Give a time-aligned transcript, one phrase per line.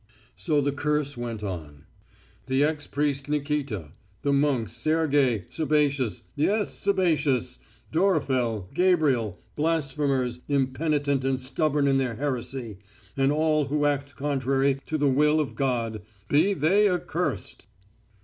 [0.35, 1.85] So the curse went on:
[2.47, 3.91] "The ex priest Nikita,
[4.23, 7.59] the monks Sergei, Sabatius yes, Sabatius
[7.93, 12.79] Dorofei, Gabriel blasphemers, impenitent and stubborn in their heresy
[13.15, 17.67] and all who act contrary to the will of God, be they accursed!..."